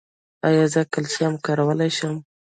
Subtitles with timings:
[0.47, 2.15] ایا زه کلسیم کارولی شم؟